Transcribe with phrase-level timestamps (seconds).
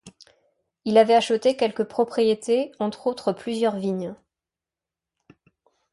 [0.83, 4.15] Il avait acheté quelques propriétés, entre autres plusieurs vignes.